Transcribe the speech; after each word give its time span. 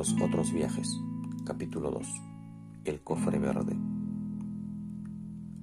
Los 0.00 0.16
otros 0.22 0.50
viajes. 0.50 0.98
Capítulo 1.44 1.90
2. 1.90 2.06
El 2.86 3.02
cofre 3.02 3.38
verde. 3.38 3.76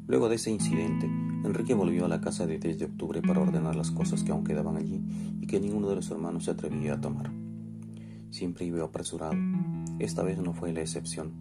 Luego 0.05 0.29
de 0.29 0.36
ese 0.36 0.52
incidente, 0.52 1.07
Enrique 1.07 1.73
volvió 1.73 2.05
a 2.05 2.07
la 2.07 2.21
casa 2.21 2.46
de 2.46 2.60
10 2.60 2.78
de 2.78 2.86
octubre 2.86 3.23
para 3.23 3.42
ordenar 3.42 3.76
las 3.76 3.89
cosas 3.89 4.23
que 4.23 4.31
aún 4.31 4.44
quedaban 4.44 4.77
allí 4.77 5.02
y 5.41 5.48
que 5.48 5.59
ninguno 5.59 5.89
de 5.89 5.95
los 5.95 6.12
hermanos 6.12 6.44
se 6.44 6.52
atrevía 6.52 6.94
a 6.94 7.02
tomar. 7.02 7.31
Siempre 8.30 8.66
iba 8.66 8.86
apresurado. 8.86 9.34
Esta 9.98 10.21
vez 10.21 10.38
no 10.38 10.54
fue 10.54 10.72
la 10.72 10.81
excepción. 10.81 11.31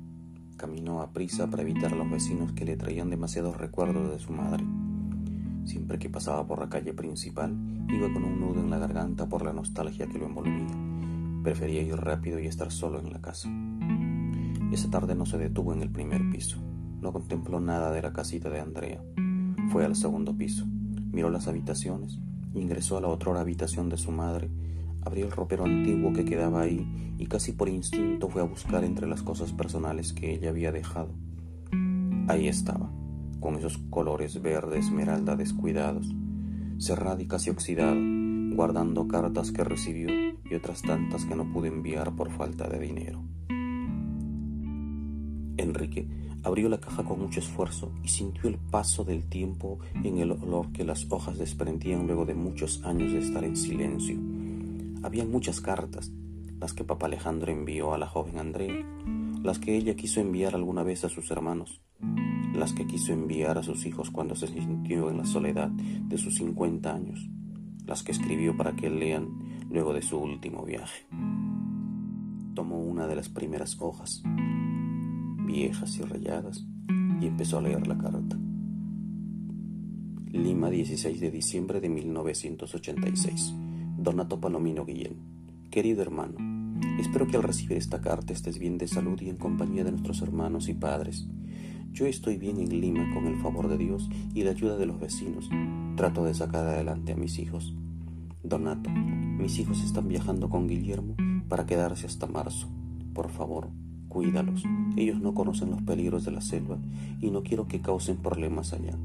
Caminó 0.56 1.02
a 1.02 1.12
prisa 1.12 1.50
para 1.50 1.64
evitar 1.64 1.92
a 1.92 1.96
los 1.96 2.10
vecinos 2.10 2.54
que 2.54 2.64
le 2.64 2.78
traían 2.78 3.10
demasiados 3.10 3.58
recuerdos 3.58 4.10
de 4.10 4.18
su 4.20 4.32
madre. 4.32 4.64
Siempre 5.66 5.98
que 5.98 6.08
pasaba 6.08 6.46
por 6.46 6.60
la 6.60 6.70
calle 6.70 6.94
principal, 6.94 7.54
iba 7.90 8.10
con 8.10 8.24
un 8.24 8.40
nudo 8.40 8.60
en 8.62 8.70
la 8.70 8.78
garganta 8.78 9.28
por 9.28 9.44
la 9.44 9.52
nostalgia 9.52 10.06
que 10.06 10.18
lo 10.18 10.24
envolvía. 10.24 10.96
Prefería 11.46 11.80
ir 11.80 11.94
rápido 11.94 12.40
y 12.40 12.48
estar 12.48 12.72
solo 12.72 12.98
en 12.98 13.12
la 13.12 13.20
casa. 13.20 13.48
Esa 14.72 14.90
tarde 14.90 15.14
no 15.14 15.26
se 15.26 15.38
detuvo 15.38 15.72
en 15.72 15.80
el 15.80 15.92
primer 15.92 16.28
piso. 16.28 16.58
No 17.00 17.12
contempló 17.12 17.60
nada 17.60 17.92
de 17.92 18.02
la 18.02 18.12
casita 18.12 18.50
de 18.50 18.58
Andrea. 18.58 19.00
Fue 19.70 19.84
al 19.84 19.94
segundo 19.94 20.36
piso. 20.36 20.66
Miró 21.12 21.30
las 21.30 21.46
habitaciones. 21.46 22.18
Ingresó 22.52 22.96
a 22.96 23.00
la 23.00 23.06
otra 23.06 23.40
habitación 23.40 23.88
de 23.88 23.96
su 23.96 24.10
madre. 24.10 24.50
Abrió 25.02 25.24
el 25.24 25.30
ropero 25.30 25.66
antiguo 25.66 26.12
que 26.12 26.24
quedaba 26.24 26.62
ahí 26.62 27.14
y 27.16 27.26
casi 27.26 27.52
por 27.52 27.68
instinto 27.68 28.28
fue 28.28 28.42
a 28.42 28.44
buscar 28.44 28.82
entre 28.82 29.06
las 29.06 29.22
cosas 29.22 29.52
personales 29.52 30.12
que 30.12 30.34
ella 30.34 30.50
había 30.50 30.72
dejado. 30.72 31.14
Ahí 32.26 32.48
estaba 32.48 32.90
con 33.38 33.54
esos 33.54 33.78
colores 33.88 34.42
verde 34.42 34.80
esmeralda 34.80 35.36
descuidados, 35.36 36.12
cerrada 36.78 37.22
y 37.22 37.28
casi 37.28 37.50
oxidada, 37.50 37.94
guardando 38.52 39.06
cartas 39.06 39.52
que 39.52 39.62
recibió 39.62 40.25
y 40.50 40.54
otras 40.54 40.82
tantas 40.82 41.24
que 41.24 41.34
no 41.34 41.50
pude 41.52 41.68
enviar 41.68 42.14
por 42.14 42.30
falta 42.30 42.68
de 42.68 42.78
dinero. 42.78 43.22
Enrique 45.56 46.06
abrió 46.42 46.68
la 46.68 46.78
caja 46.78 47.02
con 47.02 47.20
mucho 47.20 47.40
esfuerzo 47.40 47.92
y 48.04 48.08
sintió 48.08 48.48
el 48.48 48.58
paso 48.58 49.04
del 49.04 49.24
tiempo 49.24 49.78
en 50.04 50.18
el 50.18 50.30
olor 50.30 50.70
que 50.72 50.84
las 50.84 51.10
hojas 51.10 51.38
desprendían 51.38 52.06
luego 52.06 52.24
de 52.24 52.34
muchos 52.34 52.84
años 52.84 53.12
de 53.12 53.18
estar 53.18 53.44
en 53.44 53.56
silencio. 53.56 54.16
Habían 55.02 55.30
muchas 55.30 55.60
cartas, 55.60 56.12
las 56.60 56.72
que 56.72 56.84
papá 56.84 57.06
Alejandro 57.06 57.50
envió 57.50 57.94
a 57.94 57.98
la 57.98 58.06
joven 58.06 58.38
Andrea, 58.38 58.86
las 59.42 59.58
que 59.58 59.76
ella 59.76 59.96
quiso 59.96 60.20
enviar 60.20 60.54
alguna 60.54 60.82
vez 60.82 61.04
a 61.04 61.08
sus 61.08 61.30
hermanos, 61.30 61.80
las 62.54 62.72
que 62.72 62.86
quiso 62.86 63.12
enviar 63.12 63.58
a 63.58 63.62
sus 63.62 63.84
hijos 63.86 64.10
cuando 64.10 64.34
se 64.34 64.46
sintió 64.46 65.10
en 65.10 65.18
la 65.18 65.26
soledad 65.26 65.68
de 65.68 66.18
sus 66.18 66.36
50 66.36 66.94
años, 66.94 67.28
las 67.86 68.02
que 68.02 68.12
escribió 68.12 68.56
para 68.56 68.74
que 68.76 68.88
lean 68.88 69.45
luego 69.70 69.92
de 69.92 70.02
su 70.02 70.18
último 70.18 70.64
viaje. 70.64 71.06
Tomó 72.54 72.78
una 72.78 73.06
de 73.06 73.16
las 73.16 73.28
primeras 73.28 73.80
hojas, 73.80 74.22
viejas 75.46 75.98
y 75.98 76.02
rayadas, 76.02 76.66
y 77.20 77.26
empezó 77.26 77.58
a 77.58 77.62
leer 77.62 77.86
la 77.86 77.98
carta. 77.98 78.38
Lima, 80.32 80.70
16 80.70 81.20
de 81.20 81.30
diciembre 81.30 81.80
de 81.80 81.88
1986. 81.88 83.54
Donato 83.98 84.40
Palomino 84.40 84.84
Guillén. 84.84 85.16
Querido 85.70 86.02
hermano, 86.02 86.34
espero 87.00 87.26
que 87.26 87.36
al 87.36 87.42
recibir 87.42 87.78
esta 87.78 88.00
carta 88.00 88.32
estés 88.32 88.58
bien 88.58 88.78
de 88.78 88.86
salud 88.86 89.20
y 89.20 89.30
en 89.30 89.36
compañía 89.36 89.84
de 89.84 89.92
nuestros 89.92 90.22
hermanos 90.22 90.68
y 90.68 90.74
padres. 90.74 91.26
Yo 91.92 92.06
estoy 92.06 92.36
bien 92.36 92.60
en 92.60 92.80
Lima 92.80 93.08
con 93.14 93.26
el 93.26 93.36
favor 93.38 93.68
de 93.68 93.78
Dios 93.78 94.08
y 94.34 94.42
la 94.42 94.50
ayuda 94.50 94.76
de 94.76 94.86
los 94.86 95.00
vecinos. 95.00 95.48
Trato 95.96 96.24
de 96.24 96.34
sacar 96.34 96.66
adelante 96.66 97.12
a 97.12 97.16
mis 97.16 97.38
hijos. 97.38 97.74
Donato, 98.42 98.90
mis 99.38 99.58
hijos 99.58 99.82
están 99.82 100.08
viajando 100.08 100.48
con 100.48 100.66
Guillermo 100.66 101.14
para 101.48 101.66
quedarse 101.66 102.06
hasta 102.06 102.26
marzo. 102.26 102.68
Por 103.12 103.30
favor, 103.30 103.68
cuídalos. 104.08 104.64
Ellos 104.96 105.20
no 105.20 105.34
conocen 105.34 105.70
los 105.70 105.82
peligros 105.82 106.24
de 106.24 106.32
la 106.32 106.40
selva 106.40 106.78
y 107.20 107.30
no 107.30 107.42
quiero 107.42 107.68
que 107.68 107.80
causen 107.80 108.16
problemas 108.16 108.72
allá. 108.72 108.96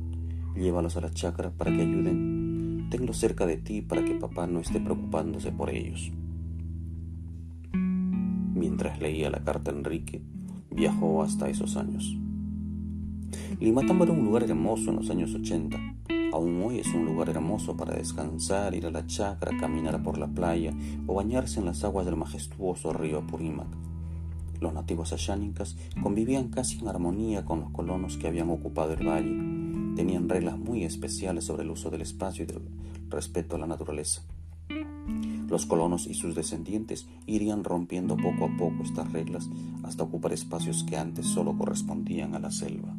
Llévalos 0.56 0.98
a 0.98 1.02
la 1.02 1.12
chacra 1.12 1.52
para 1.52 1.72
que 1.72 1.82
ayuden. 1.82 2.88
Tenlos 2.90 3.18
cerca 3.18 3.46
de 3.46 3.58
ti 3.58 3.82
para 3.82 4.04
que 4.04 4.16
papá 4.16 4.48
no 4.48 4.60
esté 4.60 4.80
preocupándose 4.80 5.52
por 5.52 5.70
ellos. 5.70 6.12
Mientras 7.74 9.00
leía 9.00 9.30
la 9.30 9.44
carta 9.44 9.72
Enrique, 9.72 10.22
viajó 10.70 11.24
hasta 11.24 11.50
esos 11.50 11.78
años. 11.78 12.18
Limatambo 13.60 14.06
era 14.06 14.14
un 14.14 14.26
lugar 14.26 14.44
hermoso 14.44 14.92
en 14.92 14.96
los 14.96 15.10
años 15.10 15.34
80. 15.36 15.78
Aún 16.32 16.64
hoy 16.64 16.80
es 16.80 16.88
un 16.94 17.06
lugar 17.06 17.28
hermoso 17.28 17.76
para 17.76 17.94
descansar, 17.94 18.74
ir 18.74 18.86
a 18.86 18.92
la 18.92 19.06
chacra, 19.06 19.52
caminar 19.60 20.02
por 20.02 20.18
la 20.18 20.28
playa 20.28 20.74
o 21.06 21.16
bañarse 21.16 21.60
en 21.60 21.66
las 21.66 21.84
aguas 21.84 22.06
del 22.06 22.16
majestuoso 22.16 22.94
río 22.94 23.20
Apurímac. 23.20 23.68
Los 24.62 24.74
nativos 24.74 25.12
ayánicas 25.12 25.76
convivían 26.02 26.48
casi 26.48 26.80
en 26.80 26.88
armonía 26.88 27.44
con 27.44 27.60
los 27.60 27.72
colonos 27.72 28.16
que 28.16 28.28
habían 28.28 28.50
ocupado 28.50 28.94
el 28.94 29.06
valle. 29.06 29.96
Tenían 29.98 30.30
reglas 30.30 30.58
muy 30.58 30.86
especiales 30.86 31.44
sobre 31.44 31.64
el 31.64 31.72
uso 31.72 31.90
del 31.90 32.02
espacio 32.02 32.46
y 32.46 32.48
del 32.48 32.62
respeto 33.10 33.58
a 33.58 33.60
la 33.60 33.68
naturaleza. 33.68 34.22
Los 35.50 35.66
colonos 35.66 36.08
y 36.08 36.14
sus 36.14 36.34
descendientes 36.34 37.08
irían 37.26 37.66
rompiendo 37.66 38.16
poco 38.16 38.46
a 38.46 38.58
poco 38.58 38.84
estas 38.84 39.12
reglas 39.12 39.50
hasta 39.84 40.04
ocupar 40.04 40.32
espacios 40.32 40.86
que 40.86 40.96
antes 40.96 41.26
solo 41.26 41.58
correspondían 41.58 42.36
a 42.36 42.40
la 42.40 42.52
selva. 42.52 42.96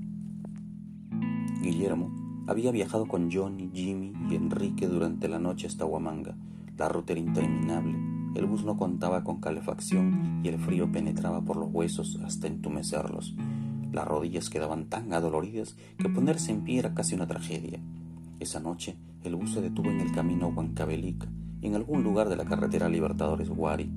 Guillermo 1.62 2.21
había 2.46 2.70
viajado 2.70 3.06
con 3.06 3.30
Johnny, 3.30 3.70
Jimmy 3.72 4.12
y 4.30 4.34
Enrique 4.34 4.86
durante 4.86 5.28
la 5.28 5.38
noche 5.38 5.66
hasta 5.66 5.84
Huamanga. 5.84 6.36
La 6.76 6.88
ruta 6.88 7.12
era 7.12 7.20
interminable. 7.20 7.98
El 8.34 8.46
bus 8.46 8.64
no 8.64 8.76
contaba 8.76 9.24
con 9.24 9.40
calefacción 9.40 10.40
y 10.42 10.48
el 10.48 10.58
frío 10.58 10.90
penetraba 10.90 11.42
por 11.42 11.56
los 11.56 11.68
huesos 11.72 12.18
hasta 12.24 12.46
entumecerlos. 12.46 13.36
Las 13.92 14.08
rodillas 14.08 14.48
quedaban 14.48 14.86
tan 14.86 15.12
adoloridas 15.12 15.76
que 15.98 16.08
ponerse 16.08 16.50
en 16.50 16.64
pie 16.64 16.78
era 16.78 16.94
casi 16.94 17.14
una 17.14 17.26
tragedia. 17.26 17.80
Esa 18.40 18.58
noche 18.58 18.96
el 19.22 19.36
bus 19.36 19.52
se 19.52 19.60
detuvo 19.60 19.90
en 19.90 20.00
el 20.00 20.12
camino 20.12 20.46
a 20.46 20.86
en 21.62 21.76
algún 21.76 22.02
lugar 22.02 22.28
de 22.28 22.36
la 22.36 22.44
carretera 22.44 22.88
Libertadores 22.88 23.48
Guari 23.48 23.88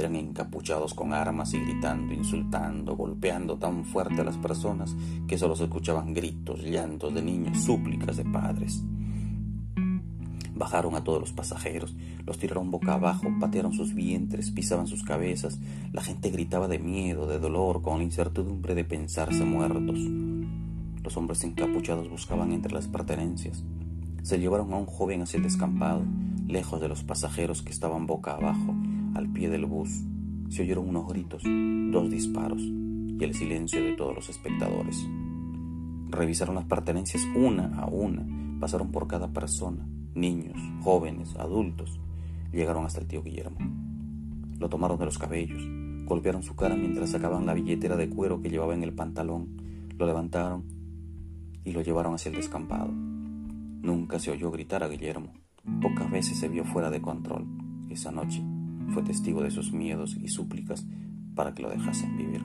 eran 0.00 0.16
encapuchados 0.16 0.94
con 0.94 1.12
armas 1.12 1.54
y 1.54 1.60
gritando, 1.60 2.12
insultando, 2.14 2.96
golpeando 2.96 3.58
tan 3.58 3.84
fuerte 3.84 4.20
a 4.20 4.24
las 4.24 4.36
personas 4.36 4.94
que 5.26 5.38
solo 5.38 5.56
se 5.56 5.64
escuchaban 5.64 6.14
gritos, 6.14 6.62
llantos 6.62 7.14
de 7.14 7.22
niños, 7.22 7.58
súplicas 7.58 8.16
de 8.16 8.24
padres. 8.24 8.82
Bajaron 10.54 10.96
a 10.96 11.04
todos 11.04 11.20
los 11.20 11.32
pasajeros, 11.32 11.94
los 12.26 12.36
tiraron 12.36 12.72
boca 12.72 12.94
abajo, 12.94 13.28
patearon 13.38 13.72
sus 13.72 13.94
vientres, 13.94 14.50
pisaban 14.50 14.88
sus 14.88 15.04
cabezas. 15.04 15.60
La 15.92 16.02
gente 16.02 16.30
gritaba 16.30 16.66
de 16.66 16.80
miedo, 16.80 17.28
de 17.28 17.38
dolor, 17.38 17.80
con 17.80 17.98
la 17.98 18.04
incertidumbre 18.04 18.74
de 18.74 18.84
pensarse 18.84 19.44
muertos. 19.44 20.00
Los 21.04 21.16
hombres 21.16 21.44
encapuchados 21.44 22.10
buscaban 22.10 22.50
entre 22.50 22.72
las 22.72 22.88
pertenencias. 22.88 23.62
Se 24.22 24.40
llevaron 24.40 24.72
a 24.72 24.76
un 24.78 24.86
joven 24.86 25.22
hacia 25.22 25.36
el 25.36 25.44
descampado, 25.44 26.02
lejos 26.48 26.80
de 26.80 26.88
los 26.88 27.04
pasajeros 27.04 27.62
que 27.62 27.70
estaban 27.70 28.06
boca 28.06 28.32
abajo, 28.32 28.74
al 29.14 29.28
pie 29.32 29.48
del 29.48 29.66
bus 29.66 30.04
se 30.48 30.62
oyeron 30.62 30.88
unos 30.88 31.06
gritos, 31.08 31.42
dos 31.44 32.10
disparos 32.10 32.62
y 32.62 33.18
el 33.22 33.34
silencio 33.34 33.82
de 33.82 33.92
todos 33.92 34.14
los 34.14 34.28
espectadores. 34.28 35.06
Revisaron 36.08 36.54
las 36.54 36.64
pertenencias 36.64 37.26
una 37.34 37.78
a 37.78 37.86
una, 37.86 38.26
pasaron 38.60 38.90
por 38.90 39.06
cada 39.06 39.32
persona, 39.32 39.86
niños, 40.14 40.56
jóvenes, 40.82 41.36
adultos, 41.36 42.00
llegaron 42.52 42.86
hasta 42.86 43.00
el 43.00 43.06
tío 43.06 43.22
Guillermo. 43.22 43.58
Lo 44.58 44.68
tomaron 44.68 44.98
de 44.98 45.04
los 45.04 45.18
cabellos, 45.18 45.62
golpearon 46.06 46.42
su 46.42 46.56
cara 46.56 46.74
mientras 46.76 47.10
sacaban 47.10 47.46
la 47.46 47.54
billetera 47.54 47.96
de 47.96 48.08
cuero 48.08 48.40
que 48.40 48.50
llevaba 48.50 48.74
en 48.74 48.82
el 48.82 48.94
pantalón, 48.94 49.48
lo 49.96 50.06
levantaron 50.06 50.64
y 51.64 51.72
lo 51.72 51.82
llevaron 51.82 52.14
hacia 52.14 52.30
el 52.30 52.36
descampado. 52.36 52.90
Nunca 52.90 54.18
se 54.18 54.30
oyó 54.30 54.50
gritar 54.50 54.82
a 54.82 54.88
Guillermo, 54.88 55.32
pocas 55.82 56.10
veces 56.10 56.38
se 56.38 56.48
vio 56.48 56.64
fuera 56.64 56.90
de 56.90 57.02
control. 57.02 57.46
Esa 57.90 58.10
noche 58.10 58.42
fue 58.88 59.02
testigo 59.02 59.42
de 59.42 59.50
sus 59.50 59.72
miedos 59.72 60.16
y 60.16 60.28
súplicas 60.28 60.86
para 61.34 61.54
que 61.54 61.62
lo 61.62 61.70
dejasen 61.70 62.16
vivir. 62.16 62.42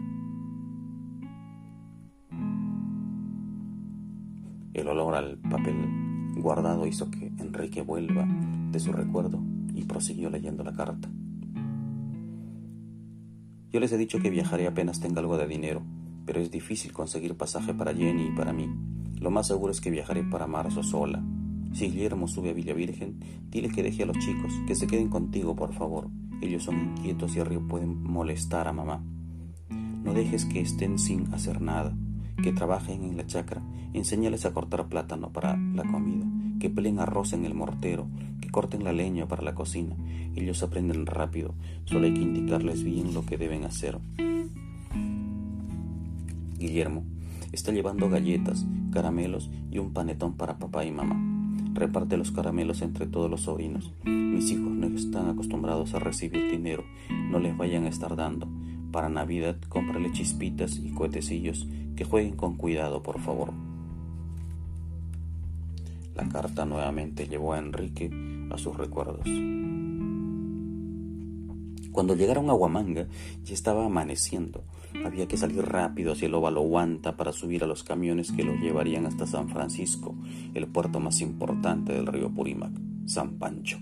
El 4.74 4.88
olor 4.88 5.16
al 5.16 5.38
papel 5.38 5.76
guardado 6.36 6.88
hizo 6.88 7.10
que 7.12 7.28
Enrique 7.40 7.82
vuelva 7.82 8.28
de 8.72 8.80
su 8.80 8.92
recuerdo 8.92 9.42
y 9.76 9.84
prosiguió 9.86 10.30
leyendo 10.30 10.64
la 10.64 10.74
carta. 10.74 11.10
Yo 13.72 13.80
les 13.80 13.92
he 13.92 13.98
dicho 13.98 14.20
que 14.20 14.30
viajaré 14.30 14.68
apenas 14.68 15.00
tenga 15.00 15.20
algo 15.22 15.38
de 15.38 15.48
dinero, 15.48 15.82
pero 16.26 16.40
es 16.40 16.52
difícil 16.52 16.92
conseguir 16.92 17.36
pasaje 17.36 17.74
para 17.74 17.94
Jenny 17.94 18.28
y 18.28 18.36
para 18.36 18.54
mí. 18.54 18.70
Lo 19.20 19.32
más 19.32 19.48
seguro 19.48 19.72
es 19.72 19.82
que 19.82 19.90
viajaré 19.90 20.24
para 20.24 20.48
marzo 20.48 20.84
sola. 20.84 21.24
Si 21.74 21.90
Guillermo 21.90 22.28
sube 22.28 22.52
a 22.52 22.54
Villa 22.54 22.74
Virgen, 22.74 23.20
dile 23.50 23.70
que 23.70 23.82
deje 23.82 24.04
a 24.04 24.06
los 24.06 24.20
chicos, 24.20 24.54
que 24.68 24.76
se 24.76 24.86
queden 24.86 25.10
contigo, 25.10 25.56
por 25.56 25.74
favor. 25.74 26.10
Ellos 26.42 26.64
son 26.64 26.98
inquietos 26.98 27.36
y 27.36 27.40
arriba 27.40 27.62
pueden 27.68 28.02
molestar 28.04 28.68
a 28.68 28.74
mamá. 28.74 29.04
No 30.04 30.14
dejes 30.14 30.46
que 30.46 30.60
estén 30.60 31.00
sin 31.00 31.34
hacer 31.34 31.62
nada, 31.62 31.96
que 32.42 32.52
trabajen 32.52 33.04
en 33.04 33.18
la 33.18 33.26
chacra, 33.26 33.62
enséñales 33.94 34.46
a 34.46 34.54
cortar 34.54 34.88
plátano 34.88 35.32
para 35.32 35.58
la 35.58 35.84
comida, 35.84 36.26
que 36.60 36.70
peleen 36.70 37.00
arroz 37.00 37.34
en 37.34 37.46
el 37.46 37.54
mortero, 37.54 38.08
que 38.42 38.50
corten 38.50 38.84
la 38.84 38.92
leña 38.92 39.28
para 39.28 39.44
la 39.44 39.56
cocina. 39.56 39.96
Ellos 40.36 40.62
aprenden 40.64 41.06
rápido, 41.06 41.56
solo 41.86 42.06
hay 42.06 42.14
que 42.14 42.22
indicarles 42.22 42.84
bien 42.84 43.14
lo 43.14 43.26
que 43.26 43.38
deben 43.38 43.64
hacer. 43.64 44.00
Guillermo 46.58 47.04
está 47.52 47.72
llevando 47.72 48.10
galletas, 48.10 48.66
caramelos 48.92 49.50
y 49.72 49.80
un 49.80 49.94
panetón 49.94 50.36
para 50.36 50.58
papá 50.58 50.86
y 50.86 50.92
mamá. 50.92 51.33
Reparte 51.74 52.18
los 52.18 52.32
caramelos 52.32 52.82
entre 52.84 53.08
todos 53.08 53.30
los 53.30 53.42
sobrinos. 53.42 53.92
Mis 54.04 54.52
hijos 54.52 54.72
no 54.72 54.88
están 54.88 55.30
acostumbrados 55.30 55.94
a 55.96 56.00
recibir 56.00 56.52
dinero, 56.52 56.84
no 57.10 57.40
les 57.40 57.58
vayan 57.58 57.86
a 57.86 57.90
estar 57.90 58.16
dando. 58.16 58.48
Para 58.92 59.10
Navidad 59.10 59.58
cómprale 59.70 60.12
chispitas 60.12 60.78
y 60.78 60.92
cohetecillos, 60.92 61.68
que 61.96 62.06
jueguen 62.06 62.36
con 62.36 62.58
cuidado, 62.58 63.02
por 63.02 63.20
favor. 63.20 63.54
La 66.16 66.30
carta 66.30 66.66
nuevamente 66.66 67.28
llevó 67.28 67.54
a 67.54 67.60
Enrique 67.60 68.12
a 68.52 68.58
sus 68.60 68.78
recuerdos. 68.78 69.28
Cuando 71.92 72.16
llegaron 72.16 72.50
a 72.50 72.54
Huamanga 72.54 73.08
ya 73.44 73.54
estaba 73.54 73.86
amaneciendo. 73.86 74.64
Había 75.06 75.28
que 75.28 75.38
salir 75.38 75.64
rápido 75.64 76.14
hacia 76.14 76.28
el 76.28 76.36
óvalo 76.36 76.62
Huanta 76.62 77.18
para 77.18 77.34
subir 77.34 77.64
a 77.64 77.68
los 77.68 77.84
camiones 77.84 78.32
que 78.32 78.44
los 78.44 78.60
llevarían 78.60 79.06
hasta 79.06 79.28
San 79.28 79.50
Francisco, 79.50 80.16
el 80.54 80.68
puerto 80.68 81.00
más 81.00 81.22
importante 81.22 81.94
del 81.94 82.08
río 82.08 82.30
Purímac, 82.30 82.72
San 83.06 83.38
Pancho. 83.40 83.80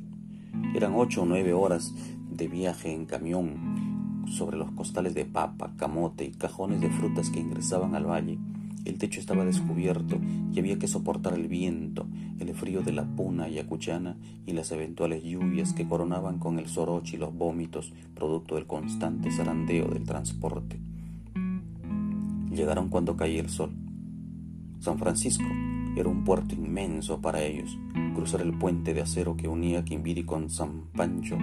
Eran 0.75 0.93
ocho 0.95 1.23
o 1.23 1.25
nueve 1.25 1.53
horas 1.53 1.93
de 2.29 2.47
viaje 2.47 2.93
en 2.93 3.05
camión 3.05 4.25
sobre 4.27 4.57
los 4.57 4.71
costales 4.71 5.13
de 5.13 5.25
papa, 5.25 5.73
camote 5.77 6.25
y 6.25 6.31
cajones 6.31 6.81
de 6.81 6.89
frutas 6.89 7.29
que 7.29 7.39
ingresaban 7.39 7.95
al 7.95 8.05
valle 8.05 8.37
el 8.85 8.97
techo 8.97 9.19
estaba 9.19 9.45
descubierto 9.45 10.19
y 10.51 10.59
había 10.59 10.79
que 10.79 10.87
soportar 10.87 11.33
el 11.33 11.47
viento, 11.47 12.07
el 12.39 12.53
frío 12.55 12.81
de 12.81 12.91
la 12.91 13.05
puna 13.05 13.47
y 13.47 13.59
acuchana 13.59 14.17
y 14.45 14.53
las 14.53 14.71
eventuales 14.71 15.23
lluvias 15.23 15.73
que 15.73 15.87
coronaban 15.87 16.39
con 16.39 16.57
el 16.57 16.67
soroche 16.67 17.15
y 17.15 17.19
los 17.19 17.33
vómitos, 17.33 17.93
producto 18.15 18.55
del 18.55 18.65
constante 18.65 19.31
zarandeo 19.31 19.87
del 19.87 20.03
transporte. 20.03 20.79
Llegaron 22.51 22.89
cuando 22.89 23.15
caía 23.15 23.39
el 23.39 23.49
sol. 23.49 23.71
San 24.79 24.99
Francisco 24.99 25.45
era 25.95 26.09
un 26.09 26.23
puerto 26.23 26.53
inmenso 26.53 27.21
para 27.21 27.43
ellos. 27.43 27.77
Cruzar 28.13 28.41
el 28.41 28.57
puente 28.57 28.93
de 28.93 29.01
acero 29.01 29.37
que 29.37 29.47
unía 29.47 29.85
Quimbiri 29.85 30.23
con 30.23 30.49
San 30.49 30.87
Pancho, 30.93 31.37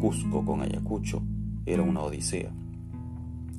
Cusco 0.00 0.44
con 0.44 0.62
Ayacucho, 0.62 1.22
era 1.66 1.82
una 1.82 2.00
odisea. 2.00 2.50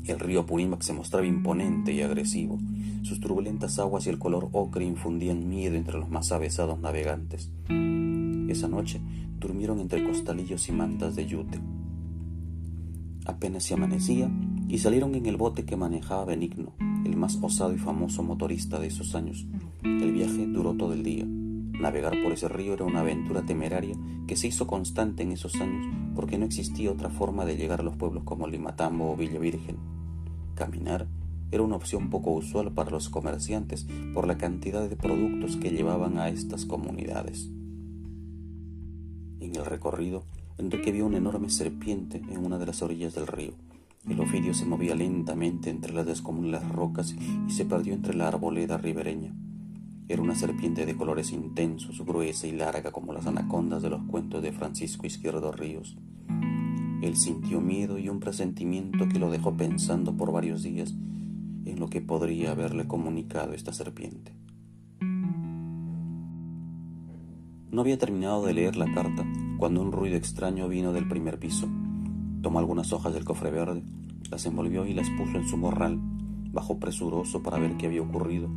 El 0.06 0.20
río 0.20 0.46
Purímac 0.46 0.82
se 0.82 0.94
mostraba 0.94 1.26
imponente 1.26 1.94
y 1.94 2.02
agresivo. 2.02 2.60
Sus 3.02 3.20
turbulentas 3.20 3.80
aguas 3.80 4.06
y 4.06 4.10
el 4.10 4.20
color 4.20 4.50
ocre 4.52 4.86
infundían 4.86 5.50
miedo 5.50 5.76
entre 5.76 5.98
los 5.98 6.10
más 6.10 6.32
avesados 6.32 6.80
navegantes. 6.80 7.52
Esa 8.48 8.68
noche 8.68 9.02
durmieron 9.40 9.80
entre 9.80 10.04
costalillos 10.04 10.70
y 10.70 10.72
mantas 10.72 11.16
de 11.16 11.26
yute. 11.26 11.60
Apenas 13.26 13.64
se 13.64 13.74
amanecía 13.74 14.30
y 14.68 14.78
salieron 14.78 15.16
en 15.16 15.26
el 15.26 15.38
bote 15.38 15.66
que 15.66 15.76
manejaba 15.76 16.26
Benigno, 16.26 16.74
el 17.06 17.16
más 17.16 17.38
osado 17.42 17.74
y 17.74 17.78
famoso 17.78 18.24
motorista 18.24 18.80
de 18.80 18.88
esos 18.88 19.16
años. 19.16 19.46
El 19.84 20.12
viaje 20.12 20.48
duró 20.48 20.74
todo 20.74 20.94
el 20.94 21.04
día. 21.04 21.26
Navegar 21.26 22.14
por 22.24 22.32
ese 22.32 22.48
río 22.48 22.74
era 22.74 22.86
una 22.86 23.02
aventura 23.02 23.46
temeraria 23.46 23.96
que 24.28 24.36
se 24.36 24.48
hizo 24.48 24.66
constante 24.66 25.24
en 25.24 25.32
esos 25.32 25.56
años 25.56 25.86
porque 26.16 26.38
no 26.38 26.46
existía 26.46 26.92
otra 26.92 27.10
forma 27.10 27.46
de 27.46 27.58
llegar 27.58 27.82
a 27.82 27.84
los 27.84 27.96
pueblos 27.96 28.24
como 28.24 28.48
Limatambo 28.48 29.12
o 29.12 29.16
Villa 29.16 29.40
Virgen. 29.40 29.78
Caminar 30.56 31.08
era 31.52 31.64
una 31.64 31.76
opción 31.76 32.10
poco 32.10 32.32
usual 32.32 32.72
para 32.72 32.92
los 32.92 33.10
comerciantes 33.10 33.86
por 34.14 34.26
la 34.28 34.38
cantidad 34.38 34.90
de 34.90 34.96
productos 34.96 35.58
que 35.58 35.72
llevaban 35.72 36.18
a 36.18 36.30
estas 36.30 36.66
comunidades. 36.66 37.50
En 39.40 39.56
el 39.56 39.66
recorrido, 39.66 40.24
Enrique 40.58 40.92
vio 40.92 41.06
una 41.06 41.18
enorme 41.18 41.50
serpiente 41.50 42.22
en 42.30 42.46
una 42.46 42.58
de 42.58 42.66
las 42.66 42.82
orillas 42.82 43.14
del 43.14 43.28
río. 43.28 43.54
El 44.08 44.20
ofidio 44.20 44.54
se 44.54 44.66
movía 44.66 44.94
lentamente 44.94 45.70
entre 45.70 45.94
las 45.94 46.06
descomunales 46.06 46.68
rocas 46.70 47.16
y 47.48 47.52
se 47.52 47.66
perdió 47.66 47.94
entre 47.94 48.14
la 48.16 48.28
arboleda 48.28 48.78
ribereña. 48.78 49.34
Era 50.08 50.22
una 50.22 50.36
serpiente 50.36 50.86
de 50.86 50.96
colores 50.96 51.32
intensos, 51.32 52.06
gruesa 52.06 52.46
y 52.46 52.52
larga 52.52 52.92
como 52.92 53.14
las 53.14 53.26
anacondas 53.26 53.82
de 53.82 53.90
los 53.90 54.04
cuentos 54.04 54.44
de 54.44 54.52
Francisco 54.52 55.08
Izquierdo 55.08 55.52
Ríos. 55.52 55.98
Él 57.02 57.16
sintió 57.16 57.60
miedo 57.62 57.98
y 57.98 58.10
un 58.10 58.20
presentimiento 58.20 59.08
que 59.10 59.18
lo 59.18 59.32
dejó 59.32 59.58
pensando 59.58 60.16
por 60.16 60.32
varios 60.32 60.62
días 60.62 60.94
en 61.66 61.80
lo 61.80 61.90
que 61.90 62.02
podría 62.02 62.52
haberle 62.52 62.88
comunicado 62.88 63.54
esta 63.54 63.74
serpiente. 63.74 64.34
No 67.72 67.82
había 67.82 67.98
terminado 67.98 68.46
de 68.46 68.54
leer 68.54 68.76
la 68.76 68.92
carta 68.94 69.26
cuando 69.58 69.82
un 69.82 69.92
ruido 69.92 70.16
extraño 70.16 70.68
vino 70.70 70.94
del 70.94 71.08
primer 71.08 71.40
piso. 71.40 71.68
Tomó 72.46 72.60
algunas 72.60 72.94
hojas 72.94 73.12
del 73.12 73.26
cofre 73.26 73.50
verde, 73.50 73.82
las 74.30 74.46
envolvió 74.46 74.86
y 74.86 74.94
las 74.94 75.10
puso 75.10 75.36
en 75.36 75.48
su 75.48 75.58
morral. 75.58 76.00
Bajó 76.54 76.80
presuroso 76.80 77.42
para 77.42 77.58
ver 77.58 77.76
qué 77.76 77.88
había 77.88 78.04
ocurrido. 78.04 78.52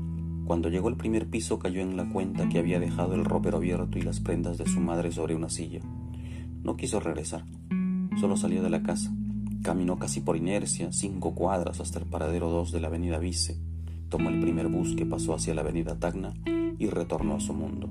Cuando 0.44 0.68
llegó 0.68 0.88
al 0.88 0.98
primer 0.98 1.30
piso 1.30 1.58
cayó 1.58 1.80
en 1.80 1.96
la 1.96 2.06
cuenta 2.06 2.50
que 2.50 2.58
había 2.58 2.80
dejado 2.80 3.14
el 3.14 3.24
ropero 3.24 3.56
abierto 3.56 3.98
y 3.98 4.02
las 4.02 4.20
prendas 4.20 4.58
de 4.58 4.66
su 4.66 4.78
madre 4.80 5.10
sobre 5.10 5.34
una 5.34 5.48
silla. 5.48 5.80
No 6.62 6.76
quiso 6.76 7.00
regresar. 7.00 7.46
Solo 8.20 8.36
salió 8.36 8.62
de 8.62 8.68
la 8.68 8.82
casa. 8.82 9.10
Caminó 9.62 9.98
casi 9.98 10.20
por 10.20 10.36
inercia 10.36 10.92
cinco 10.92 11.34
cuadras 11.34 11.80
hasta 11.80 11.98
el 11.98 12.04
paradero 12.04 12.50
2 12.50 12.72
de 12.72 12.80
la 12.80 12.88
avenida 12.88 13.18
Vice. 13.18 13.58
Tomó 14.10 14.28
el 14.28 14.38
primer 14.38 14.68
bus 14.68 14.96
que 14.96 15.06
pasó 15.06 15.32
hacia 15.32 15.54
la 15.54 15.62
avenida 15.62 15.98
Tacna 15.98 16.34
y 16.78 16.88
retornó 16.88 17.36
a 17.36 17.40
su 17.40 17.54
mundo, 17.54 17.88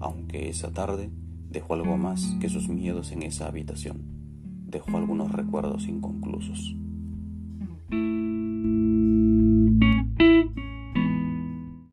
aunque 0.00 0.48
esa 0.48 0.72
tarde 0.72 1.08
dejó 1.48 1.74
algo 1.74 1.96
más 1.96 2.34
que 2.40 2.48
sus 2.48 2.68
miedos 2.68 3.12
en 3.12 3.22
esa 3.22 3.46
habitación 3.46 4.15
dejó 4.66 4.96
algunos 4.96 5.32
recuerdos 5.32 5.86
inconclusos. 5.86 6.76